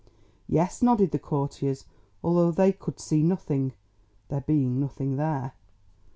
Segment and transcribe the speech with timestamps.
[0.49, 1.85] "Yes," nodded the courtiers,
[2.23, 3.73] although they could see nothing,
[4.29, 5.51] there being nothing there.